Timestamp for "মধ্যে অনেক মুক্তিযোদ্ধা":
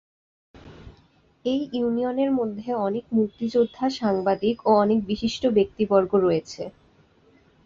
2.31-3.85